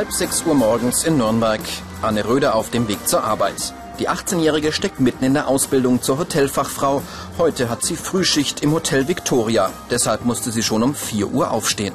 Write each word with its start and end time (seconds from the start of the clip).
Halb 0.00 0.12
sechs 0.12 0.42
Uhr 0.46 0.54
morgens 0.54 1.04
in 1.04 1.18
Nürnberg. 1.18 1.60
Anne 2.00 2.26
Röder 2.26 2.54
auf 2.54 2.70
dem 2.70 2.88
Weg 2.88 3.06
zur 3.06 3.22
Arbeit. 3.22 3.74
Die 3.98 4.08
18-Jährige 4.08 4.72
steckt 4.72 4.98
mitten 4.98 5.26
in 5.26 5.34
der 5.34 5.46
Ausbildung 5.46 6.00
zur 6.00 6.16
Hotelfachfrau. 6.16 7.02
Heute 7.36 7.68
hat 7.68 7.82
sie 7.84 7.96
Frühschicht 7.96 8.62
im 8.62 8.72
Hotel 8.72 9.08
Victoria. 9.08 9.70
Deshalb 9.90 10.24
musste 10.24 10.52
sie 10.52 10.62
schon 10.62 10.82
um 10.82 10.94
4 10.94 11.26
Uhr 11.28 11.50
aufstehen. 11.50 11.92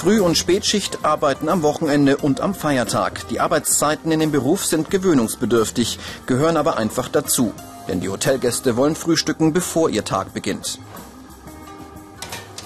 Früh- 0.00 0.22
und 0.22 0.38
Spätschicht 0.38 1.04
arbeiten 1.04 1.50
am 1.50 1.62
Wochenende 1.62 2.16
und 2.16 2.40
am 2.40 2.54
Feiertag. 2.54 3.28
Die 3.28 3.38
Arbeitszeiten 3.38 4.10
in 4.10 4.20
dem 4.20 4.32
Beruf 4.32 4.64
sind 4.64 4.88
gewöhnungsbedürftig, 4.88 5.98
gehören 6.24 6.56
aber 6.56 6.78
einfach 6.78 7.08
dazu. 7.08 7.52
Denn 7.86 8.00
die 8.00 8.08
Hotelgäste 8.08 8.78
wollen 8.78 8.96
frühstücken, 8.96 9.52
bevor 9.52 9.90
ihr 9.90 10.02
Tag 10.02 10.32
beginnt. 10.32 10.78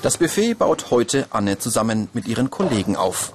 Das 0.01 0.16
Buffet 0.16 0.55
baut 0.55 0.93
heute 0.93 1.27
Anne 1.30 1.59
zusammen 1.59 2.09
mit 2.12 2.29
ihren 2.29 2.51
Kollegen 2.51 2.95
auf. 2.95 3.33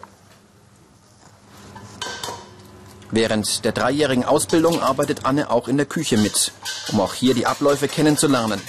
Während 3.11 3.65
der 3.65 3.73
dreijährigen 3.73 4.23
Ausbildung 4.23 4.81
arbeitet 4.81 5.25
Anne 5.25 5.51
auch 5.51 5.67
in 5.67 5.75
der 5.75 5.85
Küche 5.85 6.15
mit, 6.15 6.53
um 6.93 7.01
auch 7.01 7.15
hier 7.15 7.33
die 7.33 7.47
Abläufe 7.47 7.89
kennenzulernen. 7.89 8.61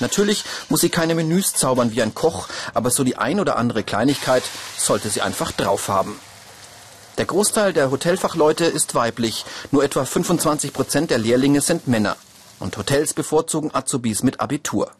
Natürlich 0.00 0.44
muss 0.68 0.80
sie 0.80 0.90
keine 0.90 1.14
Menüs 1.14 1.54
zaubern 1.54 1.92
wie 1.92 2.02
ein 2.02 2.14
Koch, 2.14 2.48
aber 2.74 2.90
so 2.90 3.04
die 3.04 3.16
ein 3.16 3.40
oder 3.40 3.56
andere 3.56 3.82
Kleinigkeit 3.82 4.42
sollte 4.76 5.08
sie 5.08 5.22
einfach 5.22 5.52
drauf 5.52 5.88
haben. 5.88 6.20
Der 7.18 7.24
Großteil 7.24 7.72
der 7.72 7.90
Hotelfachleute 7.90 8.66
ist 8.66 8.94
weiblich, 8.94 9.46
nur 9.70 9.82
etwa 9.82 10.04
25 10.04 10.74
Prozent 10.74 11.10
der 11.10 11.18
Lehrlinge 11.18 11.62
sind 11.62 11.88
Männer. 11.88 12.16
Und 12.58 12.76
Hotels 12.76 13.14
bevorzugen 13.14 13.74
Azubis 13.74 14.22
mit 14.22 14.40
Abitur. 14.40 14.90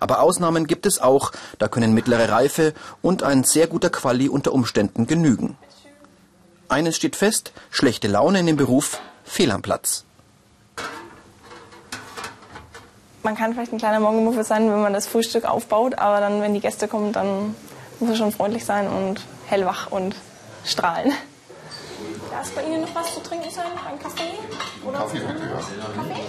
Aber 0.00 0.20
Ausnahmen 0.20 0.66
gibt 0.66 0.86
es 0.86 0.98
auch, 0.98 1.32
da 1.58 1.68
können 1.68 1.92
mittlere 1.92 2.30
Reife 2.30 2.74
und 3.02 3.22
ein 3.22 3.44
sehr 3.44 3.66
guter 3.66 3.90
Quali 3.90 4.28
unter 4.28 4.52
Umständen 4.52 5.06
genügen. 5.06 5.56
Eines 6.68 6.96
steht 6.96 7.16
fest, 7.16 7.52
schlechte 7.70 8.08
Laune 8.08 8.40
in 8.40 8.46
dem 8.46 8.56
Beruf, 8.56 9.00
fehl 9.24 9.50
am 9.50 9.62
Platz. 9.62 10.04
Man 13.22 13.36
kann 13.36 13.52
vielleicht 13.52 13.72
ein 13.72 13.78
kleiner 13.78 14.00
Morgenmuffel 14.00 14.44
sein, 14.44 14.70
wenn 14.70 14.80
man 14.80 14.92
das 14.92 15.06
Frühstück 15.06 15.44
aufbaut, 15.44 15.98
aber 15.98 16.20
dann, 16.20 16.40
wenn 16.40 16.54
die 16.54 16.60
Gäste 16.60 16.88
kommen, 16.88 17.12
dann 17.12 17.54
muss 18.00 18.10
er 18.10 18.16
schon 18.16 18.32
freundlich 18.32 18.64
sein 18.64 18.88
und 18.88 19.20
hellwach 19.46 19.90
und 19.90 20.14
strahlen. 20.64 21.12
Darf 22.30 22.46
es 22.46 22.50
bei 22.50 22.62
Ihnen 22.62 22.82
noch 22.82 22.94
was 22.94 23.14
zu 23.14 23.20
trinken 23.20 23.50
sein? 23.50 23.64
Ein 23.90 23.98
Kaffee? 23.98 24.38
Oder 24.86 24.98
Kaffee, 24.98 25.18
bitte, 25.18 25.40
ja. 25.40 25.56
Kaffee? 25.96 26.20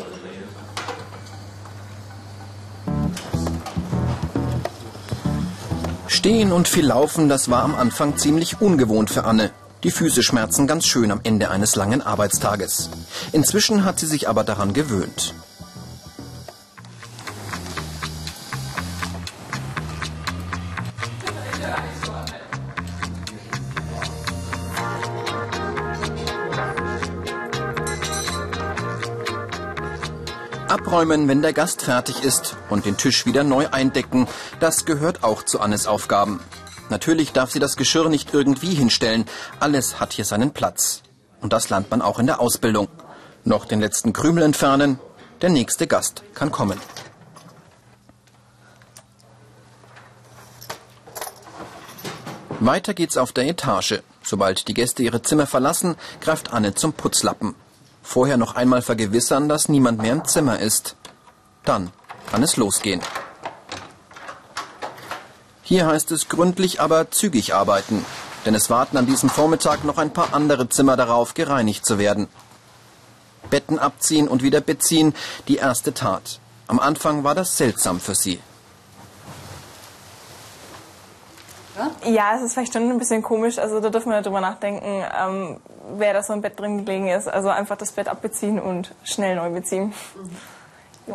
Stehen 6.08 6.52
und 6.52 6.68
viel 6.68 6.86
laufen, 6.86 7.30
das 7.30 7.50
war 7.50 7.64
am 7.64 7.76
Anfang 7.76 8.18
ziemlich 8.18 8.60
ungewohnt 8.60 9.10
für 9.10 9.26
Anne. 9.26 9.52
Die 9.84 9.92
Füße 9.92 10.24
schmerzen 10.24 10.68
ganz 10.68 10.86
schön 10.86 11.12
am 11.12 11.22
Ende 11.24 11.50
eines 11.50 11.76
langen 11.76 12.02
Arbeitstages. 12.02 12.90
Inzwischen 13.32 13.86
hat 13.86 14.00
sie 14.00 14.08
sich 14.08 14.28
aber 14.28 14.44
daran 14.44 14.74
gewöhnt. 14.74 15.34
Abräumen, 31.00 31.30
wenn 31.30 31.42
der 31.42 31.54
Gast 31.54 31.84
fertig 31.84 32.26
ist 32.26 32.58
und 32.70 32.86
den 32.86 32.98
Tisch 32.98 33.26
wieder 33.26 33.46
neu 33.46 33.70
eindecken, 33.70 34.28
das 34.60 34.84
gehört 34.84 35.24
auch 35.24 35.44
zu 35.44 35.62
Annes 35.62 35.88
Aufgaben. 35.88 36.42
Natürlich 36.90 37.32
darf 37.32 37.52
sie 37.52 37.60
das 37.60 37.78
Geschirr 37.78 38.10
nicht 38.10 38.34
irgendwie 38.34 38.74
hinstellen. 38.74 39.24
Alles 39.62 40.02
hat 40.02 40.12
hier 40.12 40.26
seinen 40.26 40.52
Platz. 40.52 41.02
Und 41.40 41.54
das 41.54 41.70
lernt 41.70 41.90
man 41.90 42.02
auch 42.02 42.20
in 42.20 42.26
der 42.26 42.42
Ausbildung. 42.42 42.90
Noch 43.46 43.64
den 43.64 43.80
letzten 43.80 44.12
Krümel 44.12 44.44
entfernen, 44.44 45.00
der 45.42 45.52
nächste 45.52 45.88
Gast 45.88 46.22
kann 46.34 46.52
kommen. 46.52 46.78
Weiter 52.60 52.94
geht's 52.94 53.16
auf 53.16 53.32
der 53.32 53.48
Etage. 53.48 54.02
Sobald 54.22 54.68
die 54.68 54.74
Gäste 54.74 55.02
ihre 55.02 55.22
Zimmer 55.22 55.48
verlassen, 55.48 55.96
greift 56.20 56.52
Anne 56.52 56.76
zum 56.76 56.92
Putzlappen. 56.92 57.56
Vorher 58.10 58.38
noch 58.38 58.56
einmal 58.56 58.82
vergewissern, 58.82 59.48
dass 59.50 59.70
niemand 59.70 60.02
mehr 60.02 60.14
im 60.14 60.26
Zimmer 60.26 60.58
ist. 60.58 60.96
Dann 61.64 61.92
kann 62.32 62.42
es 62.42 62.58
losgehen. 62.58 63.02
Hier 65.62 65.86
heißt 65.86 66.12
es 66.12 66.28
gründlich, 66.28 66.82
aber 66.82 67.12
zügig 67.12 67.54
arbeiten. 67.54 68.04
Denn 68.48 68.56
es 68.56 68.72
warten 68.72 68.98
an 68.98 69.06
diesem 69.06 69.30
Vormittag 69.30 69.84
noch 69.84 70.00
ein 70.00 70.12
paar 70.12 70.34
andere 70.34 70.68
Zimmer 70.70 70.98
darauf, 70.98 71.36
gereinigt 71.36 71.86
zu 71.86 72.00
werden. 72.00 72.28
Betten 73.52 73.78
abziehen 73.78 74.28
und 74.28 74.42
wieder 74.42 74.62
beziehen, 74.62 75.14
die 75.48 75.58
erste 75.58 75.94
Tat. 75.94 76.40
Am 76.66 76.80
Anfang 76.80 77.24
war 77.24 77.36
das 77.36 77.58
seltsam 77.58 78.00
für 78.00 78.16
sie. 78.16 78.40
Ja, 82.06 82.36
es 82.36 82.44
ist 82.44 82.54
vielleicht 82.54 82.74
schon 82.74 82.90
ein 82.90 82.98
bisschen 82.98 83.22
komisch. 83.22 83.58
Also 83.60 83.80
da 83.80 83.90
dürfen 83.90 84.12
wir 84.12 84.22
drüber 84.22 84.42
nachdenken, 84.42 85.04
ähm, 85.20 85.60
wer 85.98 86.14
da 86.14 86.24
so 86.24 86.34
im 86.34 86.42
Bett 86.42 86.60
drin 86.60 86.86
gelegen 86.86 87.08
ist. 87.08 87.28
Also 87.28 87.50
einfach 87.50 87.78
das 87.78 87.92
Bett 87.92 88.08
abbeziehen 88.08 88.60
und 88.60 88.94
schnell 89.04 89.36
neu 89.36 89.50
beziehen. 89.50 89.94
Mhm. 91.08 91.14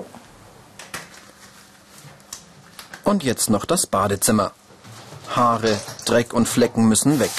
Und 3.05 3.23
jetzt 3.23 3.51
noch 3.51 3.65
das 3.65 3.87
Badezimmer. 3.87 4.53
Haare, 5.35 5.79
Dreck 6.05 6.33
und 6.33 6.49
Flecken 6.49 6.89
müssen 6.89 7.19
weg. 7.19 7.31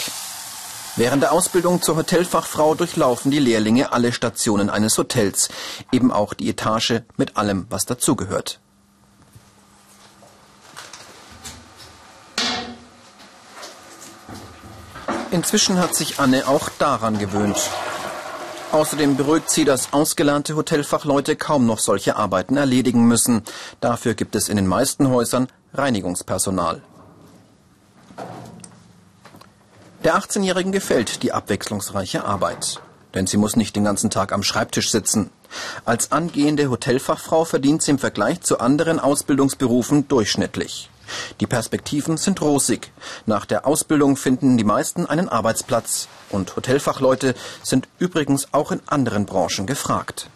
Während 0.95 1.23
der 1.23 1.33
Ausbildung 1.33 1.81
zur 1.81 1.97
Hotelfachfrau 1.97 2.73
durchlaufen 2.73 3.29
die 3.29 3.39
Lehrlinge 3.39 3.91
alle 3.91 4.13
Stationen 4.13 4.69
eines 4.69 4.97
Hotels, 4.97 5.49
eben 5.91 6.11
auch 6.11 6.33
die 6.33 6.49
Etage 6.49 7.01
mit 7.17 7.35
allem, 7.35 7.67
was 7.69 7.85
dazugehört. 7.85 8.59
Inzwischen 15.35 15.79
hat 15.79 15.93
sich 15.93 16.17
Anne 16.21 16.47
auch 16.47 16.69
daran 16.79 17.19
gewöhnt. 17.19 17.57
Außerdem 18.71 19.17
beruhigt 19.17 19.49
sie, 19.49 19.65
dass 19.65 19.91
ausgelernte 19.91 20.55
Hotelfachleute 20.55 21.35
kaum 21.35 21.65
noch 21.65 21.79
solche 21.79 22.15
Arbeiten 22.15 22.55
erledigen 22.55 23.05
müssen. 23.05 23.43
Dafür 23.81 24.13
gibt 24.13 24.37
es 24.37 24.47
in 24.47 24.55
den 24.55 24.65
meisten 24.65 25.09
Häusern 25.09 25.49
Reinigungspersonal. 25.73 26.81
Der 30.05 30.15
18-Jährigen 30.15 30.71
gefällt 30.71 31.21
die 31.21 31.33
abwechslungsreiche 31.33 32.23
Arbeit. 32.23 32.79
Denn 33.13 33.27
sie 33.27 33.35
muss 33.35 33.57
nicht 33.57 33.75
den 33.75 33.83
ganzen 33.83 34.09
Tag 34.09 34.31
am 34.31 34.41
Schreibtisch 34.41 34.89
sitzen. 34.89 35.31
Als 35.83 36.13
angehende 36.13 36.69
Hotelfachfrau 36.69 37.43
verdient 37.43 37.81
sie 37.81 37.91
im 37.91 37.99
Vergleich 37.99 38.39
zu 38.39 38.61
anderen 38.61 39.01
Ausbildungsberufen 39.01 40.07
durchschnittlich. 40.07 40.89
Die 41.39 41.47
Perspektiven 41.47 42.17
sind 42.17 42.41
rosig. 42.41 42.91
Nach 43.25 43.45
der 43.45 43.65
Ausbildung 43.65 44.17
finden 44.17 44.57
die 44.57 44.63
meisten 44.63 45.05
einen 45.05 45.29
Arbeitsplatz. 45.29 46.07
Und 46.29 46.55
Hotelfachleute 46.55 47.35
sind 47.63 47.87
übrigens 47.99 48.47
auch 48.51 48.71
in 48.71 48.81
anderen 48.87 49.25
Branchen 49.25 49.65
gefragt. 49.65 50.29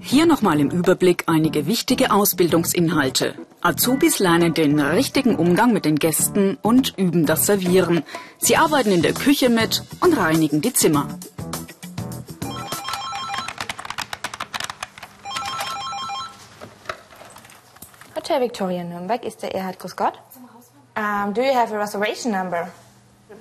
Hier 0.00 0.26
nochmal 0.26 0.60
im 0.60 0.70
Überblick 0.70 1.24
einige 1.26 1.66
wichtige 1.66 2.12
Ausbildungsinhalte. 2.12 3.34
Azubis 3.60 4.20
lernen 4.20 4.54
den 4.54 4.78
richtigen 4.78 5.34
Umgang 5.34 5.72
mit 5.72 5.84
den 5.84 5.96
Gästen 5.96 6.58
und 6.62 6.94
üben 6.96 7.26
das 7.26 7.46
Servieren. 7.46 8.04
Sie 8.38 8.56
arbeiten 8.56 8.92
in 8.92 9.02
der 9.02 9.14
Küche 9.14 9.48
mit 9.48 9.82
und 10.00 10.16
reinigen 10.16 10.60
die 10.60 10.72
Zimmer. 10.72 11.08
Hotel 18.26 18.40
Victoria 18.40 18.82
Nürnberg 18.82 19.24
ist 19.24 19.42
der 19.42 19.54
Erhard 19.54 19.78
Grüß 19.78 19.94
Gott. 19.94 20.14
Um, 20.96 21.32
do 21.32 21.42
you 21.42 21.54
have 21.54 21.72
a 21.72 21.78
reservation 21.78 22.32
number? 22.32 22.68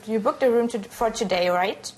You 0.06 0.20
booked 0.20 0.44
a 0.44 0.48
room 0.48 0.68
to, 0.68 0.78
for 0.92 1.12
today, 1.12 1.50
right? 1.50 1.92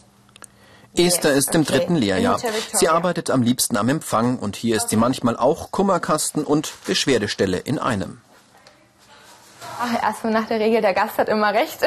Esther 0.95 1.34
ist 1.34 1.54
im 1.54 1.66
dritten 1.66 1.98
Lehrjahr. 1.98 2.39
Sie 2.72 2.88
arbeitet 2.88 3.30
am 3.30 3.42
liebsten 3.42 3.75
am 3.75 3.89
Empfang 3.89 4.39
und 4.39 4.56
hier 4.56 4.78
ist 4.78 4.88
sie 4.88 4.95
manchmal 4.95 5.36
auch 5.36 5.72
Kummerkasten 5.72 6.45
und 6.45 6.72
Beschwerdestelle 6.86 7.57
in 7.57 7.78
einem. 7.78 8.22
Ach, 9.81 10.01
erstmal 10.01 10.31
nach 10.31 10.48
der 10.48 10.62
Regel, 10.62 10.81
der 10.81 10.94
Gast 10.94 11.18
hat 11.18 11.28
immer 11.28 11.54
recht. 11.54 11.80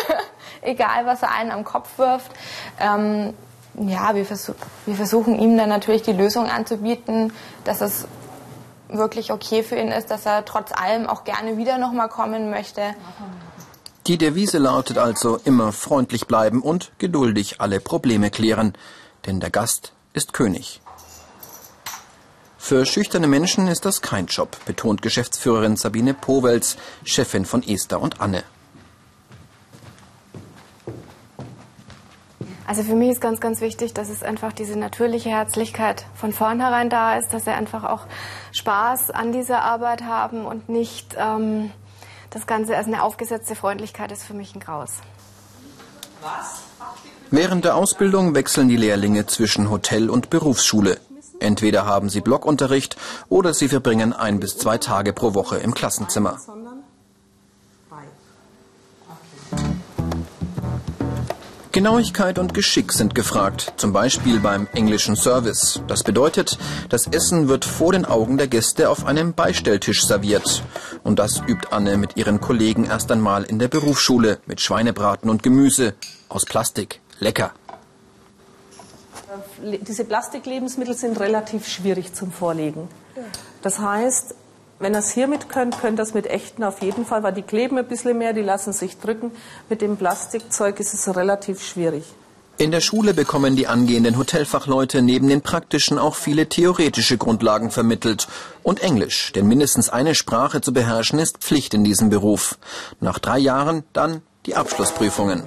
Egal, 0.60 1.06
was 1.06 1.22
er 1.22 1.32
einen 1.32 1.52
am 1.52 1.64
Kopf 1.64 1.96
wirft. 1.96 2.30
Ähm, 2.78 3.32
ja, 3.76 4.14
wir, 4.14 4.26
versuch, 4.26 4.56
wir 4.84 4.94
versuchen 4.94 5.38
ihm 5.38 5.56
dann 5.56 5.70
natürlich 5.70 6.02
die 6.02 6.12
Lösung 6.12 6.50
anzubieten, 6.50 7.32
dass 7.64 7.80
es 7.80 8.06
wirklich 8.88 9.32
okay 9.32 9.62
für 9.62 9.76
ihn 9.76 9.88
ist, 9.88 10.10
dass 10.10 10.26
er 10.26 10.44
trotz 10.44 10.72
allem 10.72 11.06
auch 11.06 11.24
gerne 11.24 11.56
wieder 11.56 11.78
nochmal 11.78 12.08
kommen 12.08 12.50
möchte. 12.50 12.94
Die 14.06 14.18
Devise 14.18 14.58
lautet 14.58 14.98
also 14.98 15.38
immer 15.44 15.72
freundlich 15.72 16.26
bleiben 16.26 16.60
und 16.60 16.92
geduldig 16.98 17.60
alle 17.60 17.80
Probleme 17.80 18.30
klären. 18.30 18.74
denn 19.26 19.40
der 19.40 19.50
Gast 19.50 19.92
ist 20.12 20.32
König. 20.32 20.80
Für 22.58 22.86
schüchterne 22.86 23.26
Menschen 23.26 23.68
ist 23.68 23.84
das 23.84 24.00
kein 24.00 24.26
Job, 24.26 24.56
betont 24.64 25.02
Geschäftsführerin 25.02 25.76
Sabine 25.76 26.14
Powels, 26.14 26.76
Chefin 27.04 27.44
von 27.44 27.62
Esther 27.62 28.00
und 28.00 28.20
Anne. 28.20 28.42
Also 32.66 32.82
für 32.82 32.94
mich 32.94 33.10
ist 33.10 33.20
ganz, 33.20 33.40
ganz 33.40 33.60
wichtig, 33.60 33.92
dass 33.92 34.08
es 34.08 34.22
einfach 34.22 34.52
diese 34.52 34.78
natürliche 34.78 35.28
Herzlichkeit 35.28 36.06
von 36.14 36.32
vornherein 36.32 36.88
da 36.88 37.18
ist, 37.18 37.34
dass 37.34 37.44
sie 37.44 37.50
einfach 37.50 37.84
auch 37.84 38.06
Spaß 38.52 39.10
an 39.10 39.32
dieser 39.32 39.62
Arbeit 39.62 40.02
haben 40.04 40.46
und 40.46 40.68
nicht 40.70 41.14
ähm, 41.18 41.70
das 42.30 42.46
Ganze 42.46 42.76
als 42.76 42.86
eine 42.86 43.02
aufgesetzte 43.02 43.54
Freundlichkeit 43.54 44.10
ist 44.12 44.24
für 44.24 44.34
mich 44.34 44.54
ein 44.54 44.60
Graus. 44.60 44.92
Während 47.30 47.64
der 47.66 47.76
Ausbildung 47.76 48.34
wechseln 48.34 48.68
die 48.68 48.76
Lehrlinge 48.76 49.26
zwischen 49.26 49.70
Hotel 49.70 50.08
und 50.08 50.30
Berufsschule. 50.30 50.98
Entweder 51.40 51.84
haben 51.84 52.08
sie 52.08 52.22
Blockunterricht 52.22 52.96
oder 53.28 53.52
sie 53.52 53.68
verbringen 53.68 54.14
ein 54.14 54.40
bis 54.40 54.56
zwei 54.56 54.78
Tage 54.78 55.12
pro 55.12 55.34
Woche 55.34 55.58
im 55.58 55.74
Klassenzimmer. 55.74 56.38
Genauigkeit 61.74 62.38
und 62.38 62.54
Geschick 62.54 62.92
sind 62.92 63.16
gefragt, 63.16 63.72
zum 63.78 63.92
Beispiel 63.92 64.38
beim 64.38 64.68
englischen 64.74 65.16
Service. 65.16 65.80
Das 65.88 66.04
bedeutet, 66.04 66.56
das 66.88 67.08
Essen 67.08 67.48
wird 67.48 67.64
vor 67.64 67.90
den 67.90 68.04
Augen 68.04 68.38
der 68.38 68.46
Gäste 68.46 68.88
auf 68.88 69.04
einem 69.06 69.34
Beistelltisch 69.34 70.06
serviert. 70.06 70.62
Und 71.02 71.18
das 71.18 71.42
übt 71.48 71.66
Anne 71.72 71.96
mit 71.96 72.16
ihren 72.16 72.40
Kollegen 72.40 72.84
erst 72.84 73.10
einmal 73.10 73.42
in 73.42 73.58
der 73.58 73.66
Berufsschule 73.66 74.38
mit 74.46 74.60
Schweinebraten 74.60 75.28
und 75.28 75.42
Gemüse 75.42 75.94
aus 76.28 76.44
Plastik. 76.44 77.00
Lecker. 77.18 77.50
Diese 79.60 80.04
Plastiklebensmittel 80.04 80.94
sind 80.94 81.18
relativ 81.18 81.66
schwierig 81.66 82.14
zum 82.14 82.30
Vorlegen. 82.30 82.86
Das 83.62 83.80
heißt, 83.80 84.36
wenn 84.78 84.94
es 84.94 85.10
hiermit 85.12 85.48
könnt, 85.48 85.80
könnt 85.80 85.98
es 86.00 86.14
mit 86.14 86.26
echten 86.26 86.64
auf 86.64 86.82
jeden 86.82 87.06
Fall, 87.06 87.22
weil 87.22 87.32
die 87.32 87.42
kleben 87.42 87.78
ein 87.78 87.86
bisschen 87.86 88.18
mehr, 88.18 88.32
die 88.32 88.42
lassen 88.42 88.72
sich 88.72 88.98
drücken. 88.98 89.30
Mit 89.68 89.82
dem 89.82 89.96
Plastikzeug 89.96 90.80
ist 90.80 90.94
es 90.94 91.14
relativ 91.14 91.62
schwierig. 91.62 92.04
In 92.56 92.70
der 92.70 92.80
Schule 92.80 93.14
bekommen 93.14 93.56
die 93.56 93.66
angehenden 93.66 94.16
Hotelfachleute 94.16 95.02
neben 95.02 95.28
den 95.28 95.42
praktischen 95.42 95.98
auch 95.98 96.14
viele 96.14 96.48
theoretische 96.48 97.18
Grundlagen 97.18 97.72
vermittelt. 97.72 98.28
Und 98.62 98.80
Englisch, 98.80 99.32
denn 99.32 99.48
mindestens 99.48 99.88
eine 99.88 100.14
Sprache 100.14 100.60
zu 100.60 100.72
beherrschen 100.72 101.18
ist 101.18 101.38
Pflicht 101.38 101.74
in 101.74 101.82
diesem 101.82 102.10
Beruf. 102.10 102.56
Nach 103.00 103.18
drei 103.18 103.38
Jahren 103.38 103.82
dann 103.92 104.22
die 104.46 104.54
Abschlussprüfungen. 104.54 105.42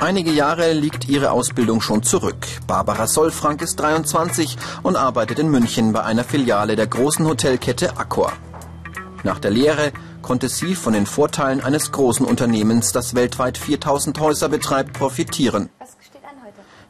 Einige 0.00 0.32
Jahre 0.32 0.72
liegt 0.72 1.10
ihre 1.10 1.30
Ausbildung 1.30 1.82
schon 1.82 2.02
zurück. 2.02 2.46
Barbara 2.66 3.06
Solfrank 3.06 3.60
ist 3.60 3.78
23 3.80 4.56
und 4.82 4.96
arbeitet 4.96 5.38
in 5.38 5.50
München 5.50 5.92
bei 5.92 6.02
einer 6.02 6.24
Filiale 6.24 6.74
der 6.74 6.86
großen 6.86 7.26
Hotelkette 7.26 7.98
Accor. 7.98 8.32
Nach 9.24 9.38
der 9.38 9.50
Lehre 9.50 9.92
konnte 10.22 10.48
sie 10.48 10.74
von 10.74 10.94
den 10.94 11.04
Vorteilen 11.04 11.62
eines 11.62 11.92
großen 11.92 12.24
Unternehmens, 12.24 12.92
das 12.92 13.14
weltweit 13.14 13.58
4000 13.58 14.18
Häuser 14.18 14.48
betreibt, 14.48 14.94
profitieren. 14.94 15.68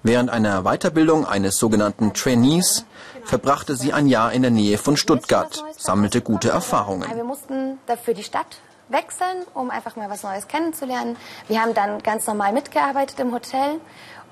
Während 0.04 0.30
einer 0.30 0.62
Weiterbildung 0.62 1.26
eines 1.26 1.58
sogenannten 1.58 2.14
Trainees 2.14 2.86
verbrachte 3.24 3.74
sie 3.74 3.92
ein 3.92 4.06
Jahr 4.06 4.32
in 4.32 4.42
der 4.42 4.52
Nähe 4.52 4.78
von 4.78 4.96
Stuttgart, 4.96 5.64
sammelte 5.76 6.20
gute 6.20 6.50
Erfahrungen. 6.50 7.10
Wir 7.12 7.24
mussten 7.24 7.78
dafür 7.86 8.14
die 8.14 8.22
Stadt 8.22 8.60
wechseln, 8.90 9.44
um 9.54 9.70
einfach 9.70 9.96
mal 9.96 10.10
was 10.10 10.22
Neues 10.22 10.48
kennenzulernen. 10.48 11.16
Wir 11.48 11.62
haben 11.62 11.74
dann 11.74 12.02
ganz 12.02 12.26
normal 12.26 12.52
mitgearbeitet 12.52 13.18
im 13.20 13.32
Hotel 13.32 13.80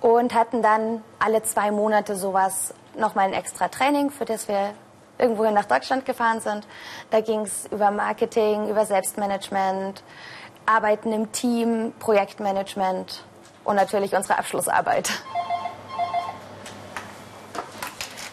und 0.00 0.34
hatten 0.34 0.62
dann 0.62 1.02
alle 1.18 1.42
zwei 1.42 1.70
Monate 1.70 2.16
sowas 2.16 2.74
nochmal 2.96 3.26
ein 3.26 3.32
extra 3.32 3.68
Training, 3.68 4.10
für 4.10 4.24
das 4.24 4.48
wir 4.48 4.74
irgendwohin 5.18 5.54
nach 5.54 5.64
Deutschland 5.64 6.04
gefahren 6.04 6.40
sind. 6.40 6.66
Da 7.10 7.20
ging 7.20 7.40
es 7.40 7.66
über 7.70 7.90
Marketing, 7.90 8.68
über 8.68 8.86
Selbstmanagement, 8.86 10.02
Arbeiten 10.66 11.12
im 11.12 11.32
Team, 11.32 11.92
Projektmanagement 11.98 13.24
und 13.64 13.76
natürlich 13.76 14.14
unsere 14.14 14.38
Abschlussarbeit. 14.38 15.10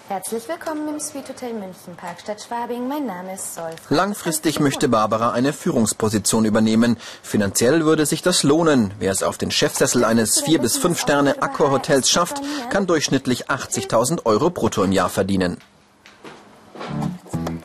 Herzlich 0.08 0.48
willkommen 0.48 0.88
im 0.88 1.00
Sweet 1.00 1.30
Hotel 1.30 1.54
München, 1.54 1.96
Parkstadt 1.98 2.40
Schwabing. 2.40 2.88
Mein 2.88 3.08
Name 3.08 3.34
ist 3.34 3.56
Solf. 3.56 3.90
Langfristig 3.90 4.60
möchte 4.60 4.88
Barbara 4.88 5.32
eine 5.32 5.52
Führungsposition 5.52 6.46
übernehmen. 6.46 6.98
Finanziell 7.24 7.86
würde 7.86 8.06
sich 8.06 8.22
das 8.22 8.44
lohnen. 8.44 8.94
Wer 9.00 9.12
es 9.12 9.24
auf 9.24 9.40
den 9.40 9.50
Chefsessel 9.50 10.06
eines 10.06 10.42
4 10.42 10.62
bis 10.62 10.78
5 10.78 11.00
Sterne 11.00 11.42
Accor 11.42 11.72
Hotels 11.72 12.08
schafft, 12.08 12.40
kann 12.70 12.86
durchschnittlich 12.86 13.50
80.000 13.50 14.28
Euro 14.28 14.52
brutto 14.52 14.84
im 14.84 14.92
Jahr 14.92 15.10
verdienen. 15.10 15.58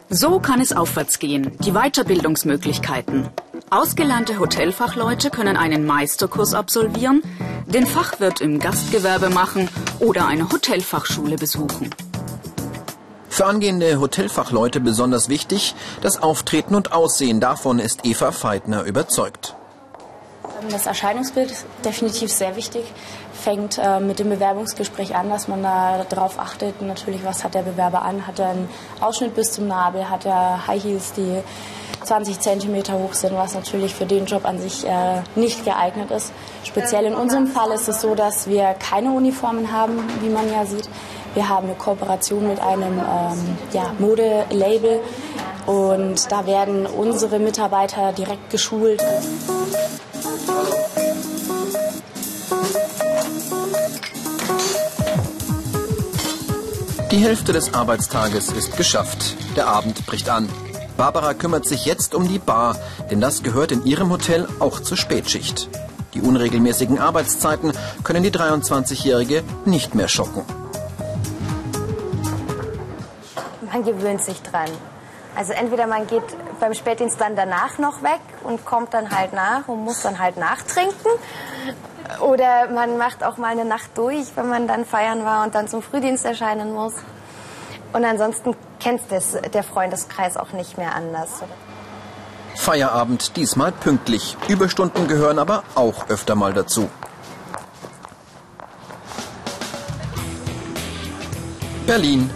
So 0.08 0.40
kann 0.40 0.62
es 0.62 0.72
aufwärts 0.72 1.18
gehen. 1.18 1.58
Die 1.58 1.72
Weiterbildungsmöglichkeiten. 1.72 3.28
Ausgelernte 3.68 4.38
Hotelfachleute 4.38 5.28
können 5.28 5.58
einen 5.58 5.84
Meisterkurs 5.84 6.54
absolvieren, 6.54 7.22
den 7.66 7.86
Fachwirt 7.86 8.40
im 8.40 8.60
Gastgewerbe 8.60 9.28
machen 9.28 9.68
oder 9.98 10.26
eine 10.26 10.50
Hotelfachschule 10.50 11.36
besuchen. 11.36 11.90
Für 13.40 13.46
angehende 13.46 13.98
Hotelfachleute 13.98 14.80
besonders 14.80 15.30
wichtig, 15.30 15.74
das 16.02 16.22
Auftreten 16.22 16.74
und 16.74 16.92
Aussehen. 16.92 17.40
Davon 17.40 17.78
ist 17.78 18.04
Eva 18.04 18.32
Feitner 18.32 18.82
überzeugt. 18.82 19.54
Das 20.70 20.84
Erscheinungsbild 20.84 21.50
ist 21.50 21.64
definitiv 21.82 22.30
sehr 22.30 22.54
wichtig. 22.56 22.84
Fängt 23.32 23.78
äh, 23.78 23.98
mit 23.98 24.18
dem 24.18 24.28
Bewerbungsgespräch 24.28 25.14
an, 25.16 25.30
dass 25.30 25.48
man 25.48 25.62
da 25.62 26.04
darauf 26.06 26.38
achtet. 26.38 26.82
Natürlich, 26.82 27.24
was 27.24 27.42
hat 27.42 27.54
der 27.54 27.62
Bewerber 27.62 28.02
an? 28.02 28.26
Hat 28.26 28.38
er 28.40 28.50
einen 28.50 28.68
Ausschnitt 29.00 29.34
bis 29.34 29.52
zum 29.52 29.68
Nabel? 29.68 30.10
Hat 30.10 30.26
er 30.26 30.66
High 30.66 30.84
Heels, 30.84 31.14
die 31.14 31.40
20 32.04 32.40
Zentimeter 32.40 32.92
hoch 32.92 33.14
sind, 33.14 33.34
was 33.36 33.54
natürlich 33.54 33.94
für 33.94 34.04
den 34.04 34.26
Job 34.26 34.44
an 34.44 34.58
sich 34.58 34.86
äh, 34.86 35.22
nicht 35.34 35.64
geeignet 35.64 36.10
ist. 36.10 36.32
Speziell 36.64 37.06
in 37.06 37.14
unserem 37.14 37.46
Fall 37.46 37.72
ist 37.72 37.88
es 37.88 38.02
so, 38.02 38.14
dass 38.14 38.48
wir 38.48 38.74
keine 38.74 39.12
Uniformen 39.12 39.72
haben, 39.72 39.98
wie 40.20 40.28
man 40.28 40.50
ja 40.52 40.66
sieht. 40.66 40.90
Wir 41.34 41.48
haben 41.48 41.66
eine 41.68 41.76
Kooperation 41.76 42.48
mit 42.48 42.60
einem 42.60 42.98
ähm, 42.98 43.58
ja, 43.72 43.92
Modelabel 43.98 45.00
und 45.66 46.30
da 46.30 46.46
werden 46.46 46.86
unsere 46.86 47.38
Mitarbeiter 47.38 48.12
direkt 48.12 48.50
geschult. 48.50 49.00
Die 57.12 57.18
Hälfte 57.18 57.52
des 57.52 57.74
Arbeitstages 57.74 58.50
ist 58.50 58.76
geschafft. 58.76 59.36
Der 59.56 59.66
Abend 59.66 60.06
bricht 60.06 60.28
an. 60.28 60.48
Barbara 60.96 61.34
kümmert 61.34 61.66
sich 61.66 61.84
jetzt 61.84 62.14
um 62.14 62.28
die 62.28 62.38
Bar, 62.38 62.76
denn 63.10 63.20
das 63.20 63.42
gehört 63.42 63.72
in 63.72 63.84
ihrem 63.84 64.10
Hotel 64.10 64.46
auch 64.58 64.80
zur 64.80 64.96
Spätschicht. 64.96 65.68
Die 66.14 66.20
unregelmäßigen 66.20 66.98
Arbeitszeiten 66.98 67.72
können 68.04 68.22
die 68.22 68.30
23-Jährige 68.30 69.42
nicht 69.64 69.94
mehr 69.94 70.08
schocken. 70.08 70.59
Man 73.80 73.96
gewöhnt 73.96 74.22
sich 74.22 74.42
dran. 74.42 74.68
Also 75.34 75.52
entweder 75.52 75.86
man 75.86 76.06
geht 76.06 76.24
beim 76.58 76.74
Spätdienst 76.74 77.18
dann 77.18 77.34
danach 77.34 77.78
noch 77.78 78.02
weg 78.02 78.20
und 78.44 78.66
kommt 78.66 78.92
dann 78.92 79.10
halt 79.10 79.32
nach 79.32 79.68
und 79.68 79.84
muss 79.84 80.02
dann 80.02 80.18
halt 80.18 80.36
nachtrinken. 80.36 81.10
Oder 82.20 82.68
man 82.70 82.98
macht 82.98 83.24
auch 83.24 83.38
mal 83.38 83.52
eine 83.52 83.64
Nacht 83.64 83.90
durch, 83.94 84.26
wenn 84.34 84.50
man 84.50 84.68
dann 84.68 84.84
feiern 84.84 85.24
war 85.24 85.44
und 85.44 85.54
dann 85.54 85.66
zum 85.66 85.80
Frühdienst 85.82 86.26
erscheinen 86.26 86.74
muss. 86.74 86.92
Und 87.94 88.04
ansonsten 88.04 88.54
kennt 88.80 89.00
das, 89.08 89.32
der 89.54 89.62
Freundeskreis 89.62 90.36
auch 90.36 90.52
nicht 90.52 90.76
mehr 90.76 90.94
anders. 90.94 91.42
Feierabend 92.56 93.36
diesmal 93.36 93.72
pünktlich. 93.72 94.36
Überstunden 94.48 95.08
gehören 95.08 95.38
aber 95.38 95.62
auch 95.74 96.10
öfter 96.10 96.34
mal 96.34 96.52
dazu. 96.52 96.90
Berlin, 101.86 102.30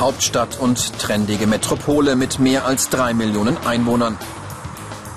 Hauptstadt 0.00 0.58
und 0.60 0.98
trendige 0.98 1.46
Metropole 1.46 2.16
mit 2.16 2.38
mehr 2.38 2.64
als 2.66 2.88
drei 2.88 3.14
Millionen 3.14 3.56
Einwohnern. 3.66 4.16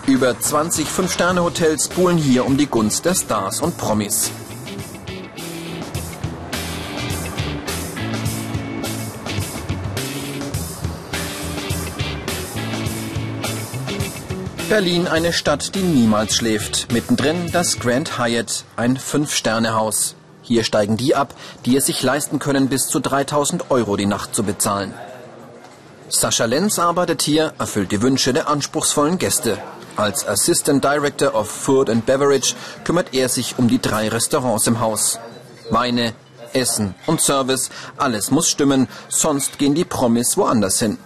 Über 0.08 0.40
20 0.40 0.88
Fünf-Sterne-Hotels 0.88 1.90
buhlen 1.90 2.18
hier 2.18 2.46
um 2.46 2.58
die 2.58 2.68
Gunst 2.68 3.06
der 3.06 3.14
Stars 3.14 3.62
und 3.62 3.78
Promis. 3.78 4.32
Berlin 14.72 15.06
eine 15.06 15.34
Stadt, 15.34 15.76
die 15.76 15.82
niemals 15.82 16.36
schläft. 16.36 16.94
Mittendrin 16.94 17.52
das 17.52 17.78
Grand 17.78 18.18
Hyatt, 18.18 18.64
ein 18.78 18.96
Fünf-Sterne-Haus. 18.96 20.16
Hier 20.52 20.66
steigen 20.66 20.98
die 20.98 21.16
ab, 21.16 21.34
die 21.64 21.78
es 21.78 21.86
sich 21.86 22.04
leisten 22.04 22.38
können, 22.38 22.68
bis 22.68 22.88
zu 22.88 23.00
3000 23.00 23.72
Euro 23.72 23.96
die 23.96 24.06
Nacht 24.06 24.36
zu 24.36 24.44
bezahlen. 24.44 24.94
Sascha 26.10 26.44
Lenz 26.44 26.78
arbeitet 26.78 27.22
hier, 27.22 27.54
erfüllt 27.58 27.94
die 27.94 28.02
Wünsche 28.02 28.34
der 28.34 28.50
anspruchsvollen 28.50 29.18
Gäste. 29.18 29.58
Als 29.96 30.28
Assistant 30.28 30.84
Director 30.84 31.34
of 31.36 31.50
Food 31.50 31.90
and 31.90 32.06
Beverage 32.06 32.54
kümmert 32.84 33.14
er 33.14 33.30
sich 33.30 33.60
um 33.60 33.70
die 33.70 33.82
drei 33.82 34.10
Restaurants 34.10 34.68
im 34.68 34.82
Haus. 34.82 35.20
Weine, 35.70 36.12
Essen 36.52 36.96
und 37.06 37.22
Service, 37.22 37.70
alles 37.96 38.30
muss 38.30 38.50
stimmen, 38.50 38.90
sonst 39.08 39.58
gehen 39.58 39.74
die 39.74 39.86
Promis 39.86 40.36
woanders 40.36 40.80
hin. 40.80 40.98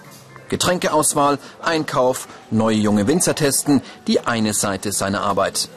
Getränkeauswahl, 0.50 1.38
Einkauf, 1.62 2.28
neue 2.50 2.78
junge 2.78 3.06
Winzer 3.06 3.36
testen, 3.36 3.84
die 4.08 4.22
eine 4.22 4.56
Seite 4.56 4.92
seiner 4.92 5.22
Arbeit. 5.22 5.70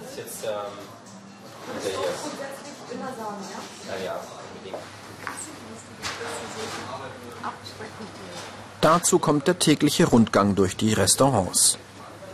Dazu 8.80 9.18
kommt 9.18 9.48
der 9.48 9.58
tägliche 9.58 10.06
Rundgang 10.06 10.54
durch 10.54 10.76
die 10.76 10.92
Restaurants. 10.92 11.78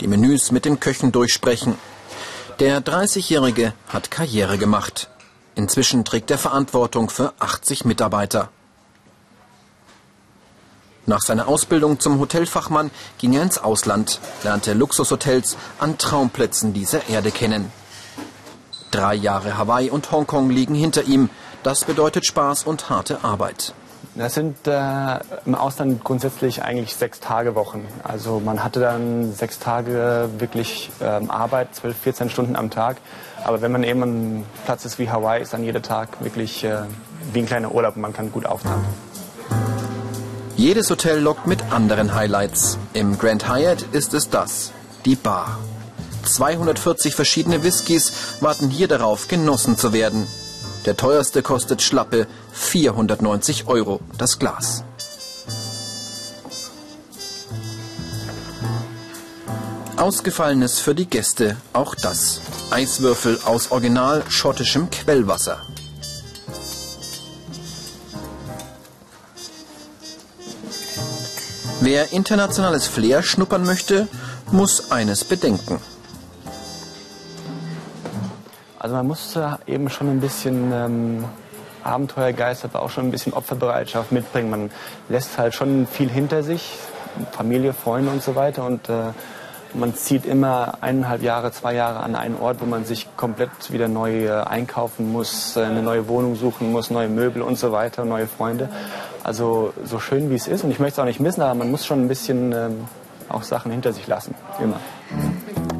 Die 0.01 0.07
Menüs 0.07 0.51
mit 0.51 0.65
den 0.65 0.81
Köchen 0.81 1.11
durchsprechen. 1.13 1.77
Der 2.61 2.85
30-Jährige 2.85 3.73
hat 3.89 4.11
Karriere 4.11 4.59
gemacht. 4.59 5.09
Inzwischen 5.55 6.05
trägt 6.05 6.31
er 6.31 6.39
Verantwortung 6.39 7.09
für 7.09 7.33
80 7.39 7.85
Mitarbeiter. 7.85 8.51
Nach 11.07 11.21
seiner 11.21 11.49
Ausbildung 11.49 12.01
zum 12.01 12.19
Hotelfachmann 12.19 12.91
ging 13.19 13.35
er 13.35 13.43
ins 13.43 13.59
Ausland, 13.59 14.21
lernte 14.43 14.73
Luxushotels 14.73 15.57
an 15.79 15.99
Traumplätzen 15.99 16.73
dieser 16.73 17.09
Erde 17.09 17.31
kennen. 17.31 17.71
Drei 18.91 19.15
Jahre 19.15 19.59
Hawaii 19.59 19.91
und 19.91 20.11
Hongkong 20.13 20.51
liegen 20.51 20.75
hinter 20.75 21.03
ihm. 21.03 21.29
Das 21.63 21.85
bedeutet 21.85 22.27
Spaß 22.27 22.65
und 22.65 22.91
harte 22.91 23.25
Arbeit. 23.25 23.75
Das 24.17 24.35
sind 24.35 24.69
äh, 24.69 25.19
im 25.45 25.57
Ausland 25.57 26.05
grundsätzlich 26.05 26.63
eigentlich 26.63 26.95
sechs 26.95 27.19
Tage 27.19 27.57
Wochen. 27.57 27.85
Also 28.05 28.39
man 28.39 28.63
hatte 28.63 28.79
dann 28.79 29.33
sechs 29.33 29.59
Tage 29.59 30.29
wirklich 30.39 30.91
ähm, 31.01 31.31
Arbeit, 31.33 31.75
12, 31.75 31.97
14 31.97 32.31
Stunden 32.31 32.55
am 32.55 32.71
Tag. 32.71 32.99
Aber 33.43 33.61
wenn 33.61 33.73
man 33.73 33.83
eben 33.83 34.03
an 34.05 34.45
Platz 34.67 34.85
ist 34.85 35.01
wie 35.01 35.11
Hawaii, 35.11 35.43
ist 35.43 35.53
dann 35.53 35.65
jeder 35.65 35.83
Tag 35.83 36.23
wirklich 36.23 36.63
äh, 36.63 36.83
wie 37.33 37.41
ein 37.41 37.47
kleiner 37.47 37.75
Urlaub 37.75 37.97
und 37.97 38.03
man 38.03 38.13
kann 38.13 38.31
gut 38.31 38.47
auftanken. 38.47 38.85
Jedes 40.57 40.89
Hotel 40.91 41.19
lockt 41.19 41.49
mit 41.49 41.73
anderen 41.73 42.15
Highlights. 42.15 42.79
Im 42.93 43.19
Grand 43.19 43.53
Hyatt 43.53 43.83
ist 43.91 44.15
es 44.15 44.31
das, 44.31 44.71
die 45.05 45.17
Bar. 45.17 45.59
240 46.25 47.17
verschiedene 47.17 47.65
Whiskys 47.65 48.13
warten 48.41 48.71
hier 48.71 48.87
darauf, 48.87 49.27
genossen 49.27 49.77
zu 49.77 49.93
werden. 49.93 50.29
Der 50.87 50.97
teuerste 50.97 51.43
kostet 51.43 51.81
schlappe 51.81 52.27
490 52.53 53.67
Euro 53.67 54.01
das 54.19 54.39
Glas. 54.39 54.85
Ausgefallenes 59.97 60.81
für 60.81 60.95
die 60.95 61.07
Gäste, 61.07 61.57
auch 61.73 61.95
das. 61.95 62.41
Eiswürfel 62.71 63.39
aus 63.45 63.71
original 63.71 64.23
schottischem 64.29 64.91
Quellwasser. 64.91 65.63
Wer 71.81 72.13
internationales 72.13 72.87
Flair 72.87 73.23
schnuppern 73.23 73.65
möchte, 73.65 74.09
muss 74.51 74.91
eines 74.91 75.25
bedenken. 75.25 75.81
Also 78.85 78.97
man 78.97 79.07
muss 79.07 79.39
eben 79.67 79.89
schon 79.89 80.11
ein 80.11 80.21
bisschen 80.21 80.71
ähm, 80.71 81.25
Abenteuergeist, 81.85 82.67
aber 82.67 82.83
auch 82.83 82.91
schon 82.91 83.07
ein 83.07 83.11
bisschen 83.11 83.33
Opferbereitschaft 83.33 84.13
mitbringen. 84.13 84.51
Man 84.51 84.71
lässt 85.09 85.39
halt 85.39 85.55
schon 85.55 85.87
viel 85.87 86.11
hinter 86.11 86.43
sich, 86.43 86.71
Familie, 87.33 87.73
Freunde 87.73 88.11
und 88.11 88.23
so 88.23 88.35
weiter. 88.35 88.67
Und 88.67 88.91
äh, 88.91 89.13
man 89.73 89.95
zieht 89.95 90.27
immer 90.27 90.75
eineinhalb 90.83 91.23
Jahre, 91.23 91.51
zwei 91.51 91.73
Jahre 91.73 92.01
an 92.01 92.15
einen 92.15 92.37
Ort, 92.37 92.59
wo 92.61 92.67
man 92.67 92.85
sich 92.85 93.09
komplett 93.17 93.73
wieder 93.73 93.89
neu 93.89 94.27
äh, 94.27 94.43
einkaufen 94.43 95.11
muss, 95.11 95.57
äh, 95.57 95.63
eine 95.63 95.81
neue 95.81 96.07
Wohnung 96.07 96.37
suchen 96.37 96.71
muss, 96.71 96.91
neue 96.91 97.09
Möbel 97.09 97.41
und 97.41 97.57
so 97.57 97.73
weiter, 97.73 98.05
neue 98.05 98.27
Freunde. 98.27 98.69
Also 99.23 99.73
so 99.83 99.99
schön 99.99 100.29
wie 100.29 100.35
es 100.35 100.47
ist, 100.47 100.63
und 100.63 100.71
ich 100.71 100.79
möchte 100.79 100.97
es 100.97 100.99
auch 100.99 101.07
nicht 101.07 101.21
missen, 101.21 101.41
aber 101.41 101.55
man 101.55 101.71
muss 101.71 101.87
schon 101.87 102.03
ein 102.03 102.09
bisschen 102.09 102.53
ähm, 102.53 102.85
auch 103.31 103.45
Sachen 103.45 103.73
hinter 103.73 103.95
sich 103.95 104.07
lassen, 104.07 104.35
immer. 104.61 104.79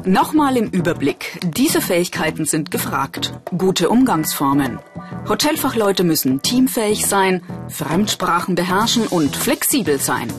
Nochmal 0.07 0.55
im 0.55 0.69
Überblick. 0.69 1.39
Diese 1.43 1.81
Fähigkeiten 1.81 2.45
sind 2.45 2.69
gefragt. 2.69 3.33
Gute 3.57 3.89
Umgangsformen. 3.89 4.77
Hotelfachleute 5.27 6.03
müssen 6.03 6.43
teamfähig 6.43 7.07
sein, 7.07 7.41
Fremdsprachen 7.69 8.53
beherrschen 8.53 9.07
und 9.07 9.35
flexibel 9.35 9.99
sein. 9.99 10.31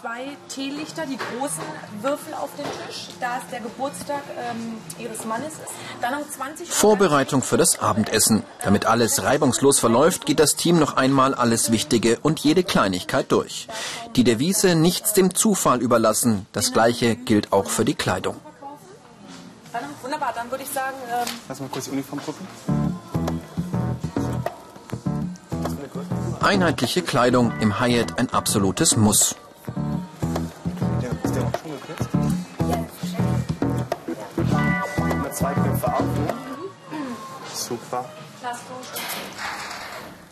Zwei 0.00 0.36
Teelichter, 0.48 1.06
die 1.06 1.16
großen 1.16 1.62
Würfel 2.02 2.34
auf 2.34 2.50
den 2.56 2.66
Tisch, 2.86 3.08
da 3.20 3.38
es 3.38 3.50
der 3.50 3.60
Geburtstag 3.60 4.22
ähm, 4.38 4.78
ihres 4.98 5.24
Mannes 5.24 5.54
ist. 5.54 5.72
Dann 6.00 6.14
um 6.14 6.28
20 6.28 6.68
Uhr 6.68 6.72
Vorbereitung 6.72 7.42
für 7.42 7.56
das 7.56 7.80
Abendessen. 7.80 8.44
Damit 8.62 8.86
alles 8.86 9.22
reibungslos 9.24 9.78
verläuft, 9.78 10.26
geht 10.26 10.38
das 10.38 10.56
Team 10.56 10.78
noch 10.78 10.96
einmal 10.96 11.34
alles 11.34 11.72
Wichtige 11.72 12.18
und 12.20 12.40
jede 12.40 12.62
Kleinigkeit 12.62 13.32
durch. 13.32 13.68
Die 14.14 14.24
Devise 14.24 14.74
nichts 14.74 15.14
dem 15.14 15.34
Zufall 15.34 15.82
überlassen. 15.82 16.46
Das 16.52 16.72
gleiche 16.72 17.16
gilt 17.16 17.52
auch 17.52 17.68
für 17.68 17.84
die 17.84 17.94
Kleidung. 17.94 18.36
Dann, 19.72 19.82
wunderbar, 20.02 20.32
dann 20.34 20.50
würde 20.50 20.64
ich 20.64 20.70
sagen, 20.70 20.96
ähm, 21.10 21.28
Lass 21.48 21.60
mal 21.60 21.68
kurz 21.68 21.86
die 21.86 21.90
Uniform 21.92 22.20
gucken. 22.24 22.46
Einheitliche 26.40 27.02
Kleidung 27.02 27.52
im 27.60 27.80
Hyatt 27.80 28.18
ein 28.18 28.32
absolutes 28.32 28.96
Muss. 28.96 29.34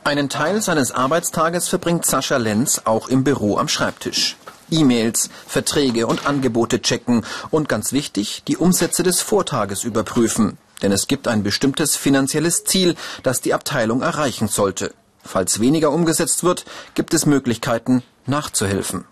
Einen 0.04 0.28
Teil 0.28 0.62
seines 0.62 0.92
Arbeitstages 0.92 1.68
verbringt 1.68 2.06
Sascha 2.06 2.36
Lenz 2.36 2.82
auch 2.84 3.08
im 3.08 3.24
Büro 3.24 3.58
am 3.58 3.66
Schreibtisch. 3.66 4.36
E-Mails, 4.70 5.30
Verträge 5.46 6.06
und 6.06 6.26
Angebote 6.26 6.80
checken 6.80 7.24
und 7.50 7.68
ganz 7.68 7.92
wichtig, 7.92 8.42
die 8.46 8.56
Umsätze 8.56 9.02
des 9.02 9.20
Vortages 9.20 9.84
überprüfen. 9.84 10.58
Denn 10.82 10.92
es 10.92 11.06
gibt 11.08 11.28
ein 11.28 11.42
bestimmtes 11.42 11.96
finanzielles 11.96 12.64
Ziel, 12.64 12.94
das 13.22 13.40
die 13.40 13.54
Abteilung 13.54 14.02
erreichen 14.02 14.48
sollte. 14.48 14.94
Falls 15.24 15.60
weniger 15.60 15.90
umgesetzt 15.90 16.44
wird, 16.44 16.64
gibt 16.94 17.14
es 17.14 17.26
Möglichkeiten, 17.26 18.02
nachzuhelfen. 18.26 19.04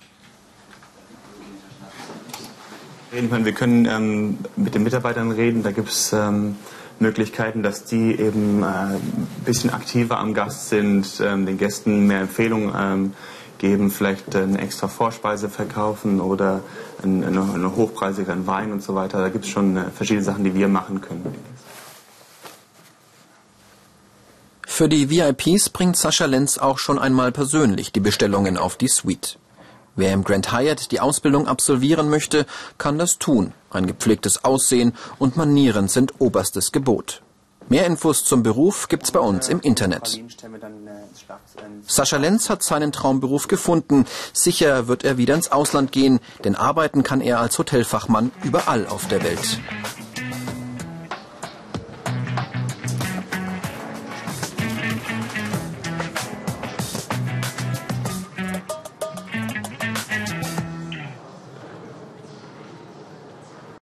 Wir 3.11 3.53
können 3.53 3.87
ähm, 3.87 4.39
mit 4.57 4.75
den 4.75 4.83
Mitarbeitern 4.83 5.31
reden, 5.31 5.63
da 5.63 5.71
gibt 5.71 5.89
es 5.89 6.13
ähm, 6.13 6.57
Möglichkeiten, 7.01 7.63
dass 7.63 7.85
die 7.85 8.19
eben 8.19 8.63
äh, 8.63 8.67
ein 8.67 9.29
bisschen 9.45 9.71
aktiver 9.71 10.19
am 10.19 10.35
Gast 10.35 10.69
sind, 10.69 11.21
ähm, 11.21 11.47
den 11.47 11.59
Gästen 11.59 12.07
mehr 12.07 12.21
Empfehlungen 12.21 12.73
ähm, 12.77 13.13
geben, 13.59 13.91
vielleicht 13.91 14.35
äh, 14.35 14.39
eine 14.39 14.59
extra 14.59 14.89
Vorspeise 14.89 15.49
verkaufen 15.49 16.21
oder 16.21 16.61
eine, 17.03 17.27
eine 17.27 17.77
hochpreisigeren 17.77 18.47
Wein 18.47 18.73
und 18.73 18.83
so 18.83 18.95
weiter. 18.95 19.19
Da 19.19 19.29
gibt 19.29 19.45
es 19.45 19.51
schon 19.51 19.77
äh, 19.77 19.91
verschiedene 19.91 20.25
Sachen, 20.25 20.45
die 20.45 20.55
wir 20.55 20.69
machen 20.69 21.01
können. 21.01 21.35
Für 24.67 24.89
die 24.89 25.09
VIPs 25.09 25.71
bringt 25.71 25.97
Sascha 25.97 26.25
Lenz 26.25 26.59
auch 26.59 26.79
schon 26.79 26.99
einmal 26.99 27.31
persönlich 27.31 27.93
die 27.93 28.01
Bestellungen 28.01 28.57
auf 28.57 28.77
die 28.77 28.89
Suite. 28.89 29.39
Wer 29.97 30.13
im 30.13 30.25
Grand 30.25 30.53
Hyatt 30.53 30.91
die 30.91 31.01
Ausbildung 31.01 31.47
absolvieren 31.47 32.11
möchte, 32.11 32.47
kann 32.79 32.99
das 32.99 33.19
tun. 33.19 33.53
Ein 33.71 33.87
gepflegtes 33.87 34.45
Aussehen 34.45 34.95
und 35.19 35.37
Manieren 35.37 35.89
sind 35.89 36.15
oberstes 36.19 36.73
Gebot. 36.73 37.23
Mehr 37.69 37.87
Infos 37.87 38.25
zum 38.25 38.43
Beruf 38.43 38.89
gibt's 38.89 39.11
bei 39.11 39.21
uns 39.21 39.49
im 39.49 39.61
Internet. 39.61 40.21
Sascha 41.87 42.17
Lenz 42.19 42.51
hat 42.51 42.63
seinen 42.63 42.93
Traumberuf 42.93 43.49
gefunden. 43.49 44.05
Sicher 44.33 44.87
wird 44.87 45.05
er 45.05 45.17
wieder 45.17 45.35
ins 45.35 45.51
Ausland 45.51 45.91
gehen, 45.93 46.21
denn 46.45 46.57
arbeiten 46.57 47.03
kann 47.03 47.21
er 47.21 47.41
als 47.41 47.59
Hotelfachmann 47.59 48.33
überall 48.43 48.87
auf 48.87 49.09
der 49.09 49.23
Welt. 49.23 49.61